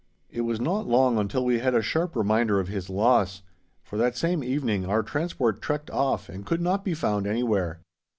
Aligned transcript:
It 0.31 0.41
was 0.41 0.59
not 0.59 0.87
long 0.87 1.19
until 1.19 1.45
we 1.45 1.59
had 1.59 1.75
a 1.75 1.81
sharp 1.83 2.15
reminder 2.15 2.59
of 2.59 2.69
his 2.69 2.89
loss, 2.89 3.43
for 3.83 3.97
that 3.99 4.17
same 4.17 4.43
evening 4.43 4.83
our 4.87 5.03
transport 5.03 5.61
trekked 5.61 5.91
off 5.91 6.27
and 6.27 6.43
could 6.43 6.59
not 6.59 6.83
be 6.83 6.95
found 6.95 7.27
anywhere. 7.27 7.81